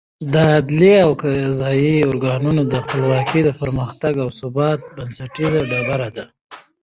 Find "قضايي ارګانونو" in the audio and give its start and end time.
1.23-2.61